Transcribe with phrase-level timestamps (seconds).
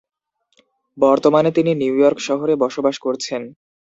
[0.97, 3.41] বর্তমানে তিনি New York শহরে বসবাস করছেন।